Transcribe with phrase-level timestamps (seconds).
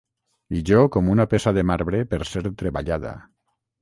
[0.59, 3.13] I jo com una peça de marbre per ser treballada.